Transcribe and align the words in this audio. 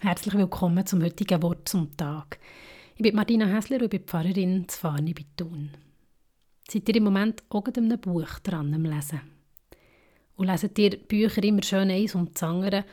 Herzlich 0.00 0.34
willkommen 0.34 0.86
zum 0.86 1.02
heutigen 1.02 1.42
Wort 1.42 1.68
zum 1.68 1.96
Tag. 1.96 2.38
Ich 2.94 3.02
bin 3.02 3.16
Martina 3.16 3.46
Häsler 3.46 3.82
und 3.82 3.90
bin 3.90 4.04
Pfarrerin 4.04 4.68
zu 4.68 4.78
Farni 4.78 5.12
bei 5.12 5.24
Thun. 5.36 5.70
Seid 6.70 6.88
ihr 6.88 6.94
im 6.94 7.02
Moment 7.02 7.42
auch 7.48 7.66
an 7.66 7.74
einem 7.76 8.00
Buch 8.00 8.38
dran 8.44 8.72
am 8.72 8.84
Lesen? 8.84 9.20
Und 10.36 10.46
leset 10.46 10.78
ihr 10.78 10.98
Bücher 10.98 11.42
immer 11.42 11.64
schön 11.64 11.90
eins 11.90 12.14
und 12.14 12.36
das 12.36 12.44
andere? 12.44 12.84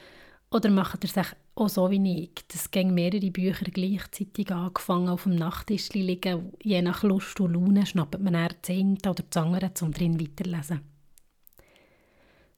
Oder 0.49 0.71
macht 0.71 1.03
ihr 1.03 1.09
sich 1.11 1.27
auch 1.53 1.69
so 1.69 1.91
wie 1.91 2.23
ich, 2.23 2.47
dass 2.47 2.71
gegen 2.71 2.95
mehrere 2.95 3.29
Bücher 3.29 3.65
gleichzeitig 3.65 4.51
angefangen 4.51 5.09
auf 5.09 5.25
dem 5.25 5.35
Nachttisch 5.35 5.89
liegen? 5.93 6.53
Je 6.63 6.81
nach 6.81 7.03
Lust 7.03 7.39
und 7.39 7.53
Laune 7.53 7.85
schnappt 7.85 8.19
man 8.19 8.33
eher 8.33 8.49
das 8.59 8.71
eine 8.71 8.97
oder 9.07 9.23
das 9.29 9.43
andere, 9.43 9.71
um 9.81 9.91
drin 9.91 10.19
weiterzulesen. 10.19 10.81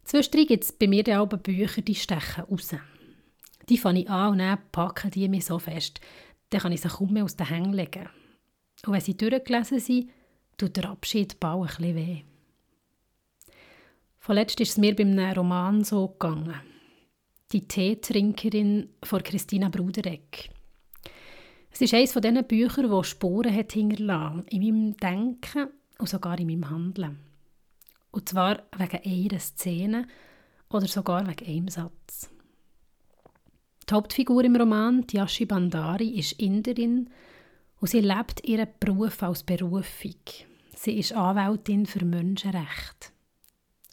Zwischendurch 0.06 0.48
gibt 0.48 0.64
es 0.64 0.72
bei 0.72 0.88
mir 0.88 1.22
auch 1.22 1.28
Bücher, 1.28 1.82
die 1.82 1.96
stechen 1.96 2.46
raus. 2.46 2.74
Die 3.70 3.78
fange 3.78 4.02
ich 4.02 4.10
an 4.10 4.34
und 4.34 4.40
dann 4.40 4.60
packen 4.72 5.12
die 5.12 5.28
mich 5.28 5.46
so 5.46 5.60
fest, 5.60 6.00
dann 6.50 6.62
kann 6.62 6.72
ich 6.72 6.82
sie 6.82 6.88
kaum 6.88 7.14
mehr 7.14 7.26
aus 7.26 7.36
den 7.36 7.48
Hängen 7.48 7.74
legen. 7.74 8.10
Und 8.86 8.94
wenn 8.94 9.02
sie 9.02 9.18
durchgelesen 9.18 9.80
sind, 9.80 10.10
tut 10.58 10.78
der 10.78 10.90
Abschied 10.90 11.40
bald 11.40 11.62
ein 11.62 11.68
bisschen 11.68 11.96
weh. 11.96 12.22
Vorletzt 14.20 14.60
ist 14.60 14.72
es 14.72 14.78
mir 14.78 14.96
beim 14.96 15.18
Roman 15.20 15.84
so 15.84 16.08
gegangen. 16.08 16.56
Die 17.52 17.68
Teetrinkerin 17.68 18.90
von 19.04 19.24
Christina 19.24 19.70
Brudereck. 19.70 20.50
Es 21.72 21.82
ist 21.82 21.94
eines 21.94 22.12
von 22.12 22.22
diesen 22.22 22.44
Büchern, 22.46 22.90
das 22.90 23.08
Spuren 23.08 23.56
hat 23.56 23.72
hinterlassen 23.72 24.46
in 24.50 24.62
meinem 24.62 24.98
Denken 24.98 25.68
und 26.00 26.10
sogar 26.10 26.40
in 26.40 26.48
meinem 26.48 26.70
Handeln. 26.70 27.20
Und 28.12 28.28
zwar 28.28 28.64
wegen 28.78 29.30
einer 29.30 29.40
Szene 29.40 30.08
oder 30.70 30.88
sogar 30.88 31.28
wegen 31.28 31.46
einem 31.46 31.68
Satz. 31.70 32.30
Die 33.90 33.94
Hauptfigur 33.94 34.44
im 34.44 34.58
Roman, 34.58 35.06
Yashi 35.10 35.46
Bandari, 35.46 36.10
ist 36.10 36.34
Inderin 36.34 37.10
und 37.80 37.88
sie 37.88 38.02
lebt 38.02 38.46
ihren 38.46 38.68
Beruf 38.82 39.24
als 39.24 39.44
Berufung. 39.44 40.16
Sie 40.76 41.00
ist 41.00 41.14
Anwältin 41.14 41.86
für 41.86 42.04
Menschenrechte. 42.04 43.12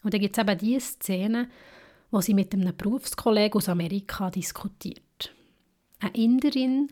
Und 0.02 0.12
dann 0.12 0.20
gibt 0.20 0.36
es 0.36 0.42
eben 0.42 0.58
diese 0.58 0.80
Szene, 0.80 1.48
wo 2.10 2.20
sie 2.20 2.34
mit 2.34 2.52
einem 2.52 2.76
Berufskollegen 2.76 3.56
aus 3.56 3.68
Amerika 3.68 4.30
diskutiert. 4.30 5.32
Eine 6.00 6.14
Inderin 6.14 6.88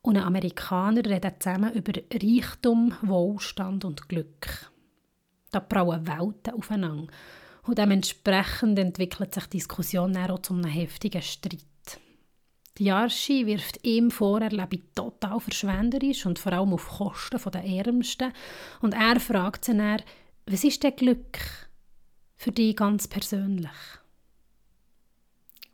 und 0.00 0.16
ein 0.16 0.24
Amerikaner 0.24 1.04
reden 1.04 1.32
zusammen 1.38 1.74
über 1.74 1.92
Reichtum, 2.14 2.94
Wohlstand 3.02 3.84
und 3.84 4.08
Glück. 4.08 4.72
Da 5.50 5.60
prallen 5.60 6.06
Welten 6.06 6.54
aufeinander. 6.54 7.12
Und 7.64 7.76
dementsprechend 7.76 8.78
entwickelt 8.78 9.34
sich 9.34 9.44
die 9.44 9.58
Diskussion 9.58 10.16
auch 10.16 10.40
zu 10.40 10.54
einem 10.54 10.64
heftigen 10.64 11.20
Streit. 11.20 11.60
Die 12.78 12.84
Yarschi 12.84 13.44
wirft 13.46 13.84
ihm 13.84 14.10
vor, 14.10 14.40
er 14.40 14.50
lebe 14.50 14.80
total 14.94 15.40
verschwenderisch 15.40 16.26
und 16.26 16.38
vor 16.38 16.52
allem 16.52 16.72
auf 16.72 16.86
Kosten 16.88 17.40
der 17.50 17.64
Ärmsten. 17.64 18.32
Und 18.80 18.94
er 18.94 19.18
fragt 19.18 19.64
sie 19.64 19.76
dann, 19.76 20.02
was 20.46 20.62
ist 20.62 20.84
denn 20.84 20.94
Glück 20.94 21.38
für 22.36 22.52
dich 22.52 22.76
ganz 22.76 23.08
persönlich? 23.08 23.70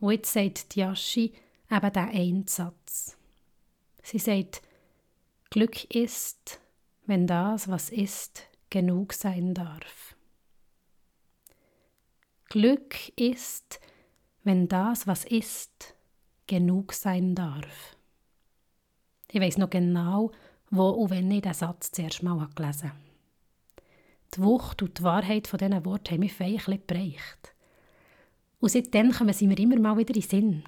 Und 0.01 0.13
jetzt 0.13 0.33
sagt 0.33 0.75
die 0.75 0.81
Yarschi 0.81 1.35
eben 1.71 1.93
diesen 1.93 2.09
einen 2.09 2.47
Satz. 2.47 3.17
Sie 4.03 4.19
sagt, 4.19 4.63
Glück 5.51 5.85
ist, 5.95 6.59
wenn 7.07 7.27
das, 7.27 7.69
was 7.69 7.91
ist, 7.91 8.49
genug 8.71 9.13
sein 9.13 9.55
darf. 9.55 10.17
Glück 12.49 13.17
ist, 13.19 13.79
wenn 14.43 14.69
das, 14.69 15.07
was 15.07 15.25
ist, 15.25 15.94
genug 16.47 16.93
sein 16.93 17.35
darf. 17.35 17.97
Ich 19.31 19.41
weiß 19.41 19.59
noch 19.59 19.71
genau, 19.71 20.31
wo 20.71 20.91
und 20.91 21.11
wenn 21.11 21.31
ich 21.31 21.43
diesen 21.43 21.55
Satz 21.55 21.91
zuerst 21.91 22.23
mal 22.23 22.49
gelesen 22.55 22.91
habe. 22.91 23.01
Die 24.35 24.43
Wucht 24.43 24.83
und 24.83 24.99
die 24.99 25.03
Wahrheit 25.03 25.47
von 25.47 25.59
diesen 25.59 25.85
Worten 25.85 26.13
haben 26.13 26.21
mich 26.21 26.33
fein 26.33 26.61
ein 26.67 26.87
bereicht. 26.87 27.55
Und 28.61 28.71
seitdem 28.71 29.13
kommen 29.13 29.33
sie 29.33 29.47
mir 29.47 29.59
immer 29.59 29.79
mal 29.79 29.97
wieder 29.97 30.15
in 30.15 30.21
den 30.21 30.29
Sinn. 30.29 30.65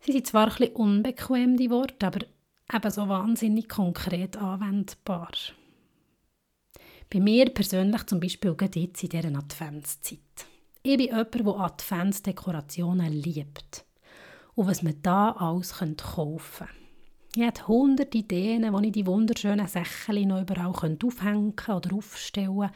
Sie 0.00 0.12
sind 0.12 0.26
zwar 0.26 0.48
ein 0.48 0.56
bisschen 0.56 0.76
unbequem, 0.76 1.56
die 1.56 1.70
Worte, 1.70 2.06
aber 2.06 2.20
eben 2.72 2.90
so 2.90 3.08
wahnsinnig 3.08 3.68
konkret 3.68 4.36
anwendbar. 4.36 5.32
Bei 7.12 7.20
mir 7.20 7.50
persönlich 7.50 8.04
zum 8.06 8.20
Beispiel 8.20 8.54
gerade 8.54 8.80
jetzt 8.80 9.02
in 9.02 9.08
dieser 9.08 9.36
Adventszeit. 9.36 10.18
Ich 10.82 10.96
bin 10.96 11.06
jemand, 11.06 11.34
der 11.34 11.46
Adventsdekorationen 11.46 13.12
liebt 13.12 13.84
und 14.56 14.66
was 14.66 14.82
man 14.82 15.00
da 15.02 15.30
alles 15.32 15.74
kaufen 15.74 15.96
könnte. 15.96 16.68
Ich 17.36 17.42
habe 17.42 17.68
hunderte 17.68 18.18
Ideen, 18.18 18.72
wo 18.72 18.80
ich 18.80 18.92
die 18.92 19.06
wunderschönen 19.06 19.66
Säckchen 19.66 20.28
noch 20.28 20.40
überall 20.40 20.68
aufhängen 20.68 21.54
oder 21.68 21.94
aufstellen. 21.94 22.70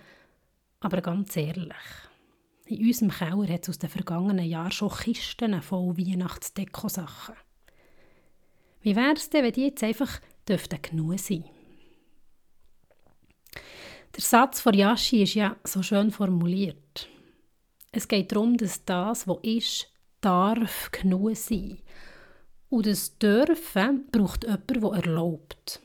Aber 0.80 1.00
ganz 1.00 1.34
ehrlich, 1.36 1.74
in 2.66 2.86
unserem 2.86 3.10
Keller 3.10 3.48
hat 3.48 3.62
es 3.62 3.70
aus 3.70 3.78
den 3.78 3.88
vergangenen 3.88 4.44
Jahren 4.44 4.70
schon 4.70 4.90
Kisten 4.90 5.60
voll 5.62 5.96
Weihnachtsdeko-Sachen. 5.96 7.34
Wie 8.82 8.94
wäre 8.94 9.14
es 9.14 9.30
denn, 9.30 9.44
wenn 9.44 9.52
die 9.52 9.64
jetzt 9.64 9.82
einfach 9.82 10.20
genug 10.46 11.18
sein 11.18 11.44
Der 14.14 14.22
Satz 14.22 14.60
von 14.60 14.74
Yashi 14.74 15.22
ist 15.22 15.34
ja 15.34 15.56
so 15.64 15.82
schön 15.82 16.10
formuliert. 16.10 17.08
Es 17.92 18.08
geht 18.08 18.32
darum, 18.32 18.56
dass 18.56 18.84
das, 18.84 19.26
was 19.26 19.38
ist, 19.42 19.89
darf 20.20 20.90
genug 20.90 21.36
sein. 21.36 21.78
Und 22.68 22.86
das 22.86 23.18
Dürfen 23.18 24.06
braucht 24.10 24.44
jemand, 24.44 24.70
der 24.70 24.92
erlaubt. 24.92 25.80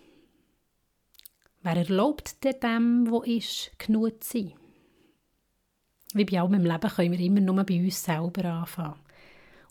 Wer 1.62 1.78
erlaubt 1.78 2.44
denn 2.44 2.60
dem, 2.62 3.10
wo 3.10 3.22
ist, 3.24 3.72
genug 3.80 4.24
zu 4.24 4.38
sein? 4.38 4.54
Wie 6.14 6.26
bei 6.26 6.40
allem 6.40 6.54
im 6.54 6.64
Leben 6.66 6.90
können 6.90 7.12
wir 7.12 7.20
immer 7.20 7.42
nur 7.42 7.64
bei 7.64 7.80
uns 7.84 8.04
selber 8.04 8.46
anfangen. 8.46 9.00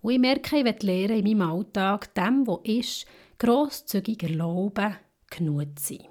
Und 0.03 0.13
ich 0.13 0.19
merke, 0.19 0.59
ich 0.59 0.65
will 0.65 0.77
lernen 0.81 1.25
in 1.25 1.39
meinem 1.39 1.51
Alltag, 1.51 2.13
dem, 2.15 2.47
wo 2.47 2.57
ist, 2.65 3.07
grosszügig 3.39 4.23
erlauben, 4.25 4.97
genug 5.31 5.79
zu 5.79 5.95
sein. 5.95 6.09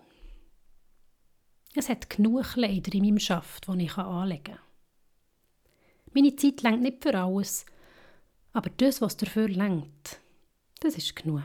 Es 1.75 1.89
hat 1.89 2.09
genug 2.09 2.43
Kleider 2.43 2.93
in 2.93 3.03
meinem 3.03 3.19
Schaft, 3.19 3.67
die 3.67 3.83
ich 3.83 3.97
anlegen 3.97 4.43
kann. 4.43 4.59
Meine 6.13 6.35
Zeit 6.35 6.61
längt 6.61 6.81
nicht 6.81 7.03
für 7.03 7.17
alles, 7.17 7.65
aber 8.53 8.69
das, 8.77 9.01
was 9.01 9.17
dafür 9.17 9.49
längt, 9.49 10.19
das 10.79 10.95
ist 10.95 11.15
genug. 11.15 11.43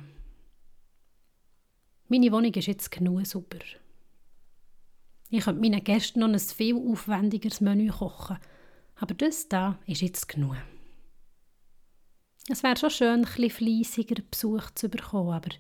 Meine 2.09 2.31
Wohnung 2.33 2.53
ist 2.55 2.67
jetzt 2.67 2.91
genug 2.91 3.27
sauber. 3.27 3.59
Ich 5.31 5.45
könnte 5.45 5.61
meinen 5.61 5.85
Gästen 5.85 6.21
noch 6.21 6.29
ein 6.29 6.39
viel 6.39 6.75
aufwendigeres 6.75 7.61
Menü 7.61 7.91
kochen, 7.91 8.39
aber 8.97 9.15
das 9.15 9.49
da 9.49 9.79
ist 9.87 10.01
jetzt 10.01 10.29
genug. 10.29 10.57
Es 12.49 12.63
wäre 12.63 12.77
schon 12.77 12.91
schön, 12.91 13.09
ein 13.09 13.23
bisschen 13.23 13.51
fleissiger 13.51 14.23
Besuch 14.31 14.71
zu 14.71 14.89
bekommen, 14.89 15.33
aber 15.33 15.51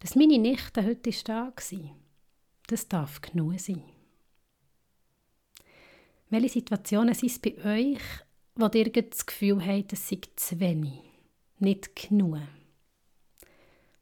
dass 0.00 0.16
meine 0.16 0.38
Nichte 0.38 0.84
heute 0.84 1.10
da 1.24 1.46
war, 1.46 1.96
das 2.66 2.88
darf 2.88 3.20
genug 3.22 3.58
sein. 3.58 3.82
Welche 6.28 6.50
Situationen 6.50 7.14
sind 7.14 7.30
es 7.30 7.38
bei 7.38 7.56
euch, 7.64 8.00
wo 8.54 8.68
ihr 8.74 8.90
das 8.90 9.26
Gefühl 9.26 9.64
habt, 9.64 9.92
es 9.92 10.08
sei 10.08 10.20
zu 10.36 10.60
wenig, 10.60 11.00
nicht 11.58 11.94
genug? 11.96 12.38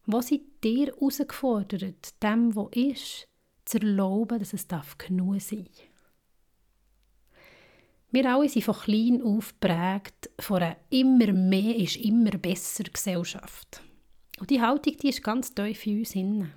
Wo 0.06 0.20
seid 0.20 0.40
ihr 0.64 0.86
herausgefordert, 0.86 2.22
dem, 2.22 2.54
wo 2.54 2.68
ist, 2.68 3.28
zu 3.66 3.78
erlauben, 3.78 4.38
dass 4.38 4.54
es 4.54 4.66
darf 4.66 4.96
genug 4.96 5.40
sein 5.40 5.68
Wir 8.10 8.34
alle 8.34 8.48
sind 8.48 8.64
von 8.64 8.74
klein 8.74 9.22
auf 9.22 9.52
geprägt 9.60 10.30
von 10.40 10.62
einer 10.62 10.76
immer 10.88 11.32
mehr 11.32 11.76
ist 11.76 11.96
immer 11.96 12.30
besser 12.30 12.84
Gesellschaft. 12.84 13.82
Und 14.40 14.48
die 14.48 14.62
Haltung 14.62 14.96
die 14.96 15.10
ist 15.10 15.22
ganz 15.22 15.52
tief 15.52 15.86
in 15.86 15.98
uns 15.98 16.14
inne. 16.14 16.54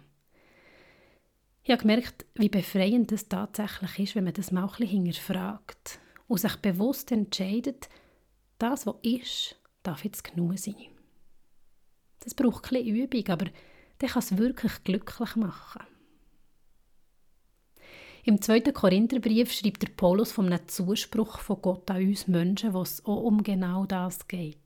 Ich 1.64 1.72
habe 1.72 1.82
gemerkt, 1.82 2.26
wie 2.36 2.50
befreiend 2.50 3.12
das 3.12 3.28
tatsächlich 3.28 4.00
ist, 4.00 4.16
wenn 4.16 4.24
man 4.24 4.34
das 4.34 4.52
mal 4.52 4.64
ein 4.64 4.70
bisschen 4.70 4.88
hinterfragt 5.04 6.00
und 6.32 6.40
sich 6.40 6.56
bewusst 6.56 7.12
entscheidet, 7.12 7.90
das, 8.58 8.86
was 8.86 8.96
ist, 9.02 9.58
darf 9.84 10.06
jetzt 10.06 10.24
genug 10.24 10.58
sein. 10.58 10.88
Das 12.22 12.34
braucht 12.34 12.72
ein 12.72 12.86
Übung, 12.86 13.28
aber 13.28 13.48
der 14.00 14.08
kann 14.08 14.22
es 14.22 14.38
wirklich 14.38 14.82
glücklich 14.86 15.36
machen. 15.36 15.82
Im 18.24 18.42
zweiten 18.42 18.74
Korintherbrief 18.74 19.52
schreibt 19.52 19.82
der 19.82 19.90
Paulus 19.90 20.32
von 20.32 20.46
einem 20.46 20.66
Zuspruch 20.70 21.40
von 21.40 21.62
Gott 21.62 21.92
an 21.92 22.08
uns 22.08 22.30
Menschen, 22.30 22.74
wo 22.74 22.82
es 22.84 23.04
auch 23.06 23.24
um 23.24 23.44
genau 23.44 23.86
das 23.86 24.26
geht. 24.30 24.58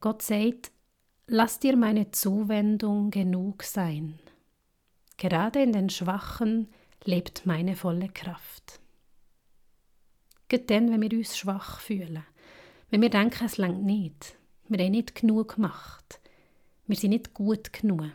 Gott 0.00 0.22
sagt, 0.22 0.70
lass 1.26 1.58
dir 1.58 1.76
meine 1.76 2.12
Zuwendung 2.12 3.10
genug 3.10 3.64
sein. 3.64 4.20
Gerade 5.16 5.64
in 5.64 5.72
den 5.72 5.90
Schwachen 5.90 6.68
lebt 7.02 7.44
meine 7.44 7.74
volle 7.74 8.08
Kraft. 8.08 8.83
Gerade 10.48 10.64
dann, 10.64 10.90
wenn 10.90 11.02
wir 11.02 11.18
uns 11.18 11.36
schwach 11.36 11.80
fühlen, 11.80 12.24
wenn 12.90 13.02
wir 13.02 13.10
denken, 13.10 13.44
es 13.44 13.56
langt 13.56 13.84
nicht, 13.84 14.36
wir 14.68 14.84
haben 14.84 14.92
nicht 14.92 15.14
genug 15.14 15.56
gemacht, 15.56 16.20
wir 16.86 16.96
sind 16.96 17.10
nicht 17.10 17.34
gut 17.34 17.72
genug. 17.72 18.10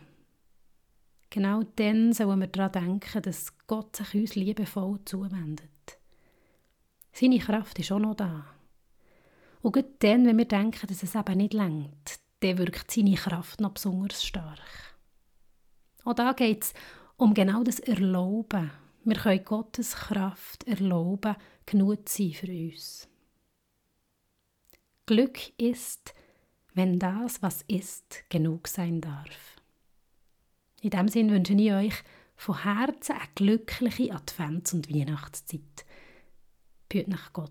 Genau 1.30 1.62
dann 1.76 2.12
sollen 2.12 2.40
wir 2.40 2.48
daran 2.48 2.72
denken, 3.00 3.22
dass 3.22 3.56
Gott 3.66 3.96
sich 3.96 4.14
uns 4.14 4.34
liebevoll 4.34 4.98
zuwendet. 5.04 5.68
Seine 7.12 7.38
Kraft 7.38 7.78
ist 7.78 7.92
auch 7.92 7.98
noch 7.98 8.16
da. 8.16 8.46
Und 9.62 9.72
gerade 9.72 9.90
dann, 9.98 10.26
wenn 10.26 10.38
wir 10.38 10.46
denken, 10.46 10.86
dass 10.86 11.02
es 11.02 11.14
eben 11.14 11.36
nicht 11.36 11.54
längt, 11.54 12.20
dann 12.40 12.58
wirkt 12.58 12.90
seine 12.90 13.14
Kraft 13.14 13.60
noch 13.60 13.72
besonders 13.72 14.24
stark. 14.24 14.58
Auch 16.04 16.14
da 16.14 16.32
geht 16.32 16.64
es 16.64 16.74
um 17.16 17.34
genau 17.34 17.62
das 17.62 17.78
Erlauben. 17.80 18.70
Wir 19.04 19.16
können 19.16 19.44
Gottes 19.44 19.94
Kraft 19.94 20.66
erlauben, 20.66 21.36
genug 21.66 22.08
zu 22.08 22.22
sein 22.22 22.32
für 22.32 22.52
uns. 22.52 23.08
Glück 25.06 25.58
ist, 25.58 26.14
wenn 26.74 26.98
das, 26.98 27.42
was 27.42 27.62
ist, 27.62 28.24
genug 28.28 28.68
sein 28.68 29.00
darf. 29.00 29.56
In 30.82 30.90
diesem 30.90 31.08
Sinne 31.08 31.32
wünsche 31.32 31.54
ich 31.54 31.72
euch 31.72 31.94
von 32.36 32.62
Herzen 32.62 33.16
eine 33.16 33.28
glückliche 33.34 34.14
Advents- 34.14 34.72
und 34.72 34.88
Weihnachtszeit. 34.92 35.84
Büt 36.88 37.08
nach 37.08 37.32
Gott. 37.32 37.50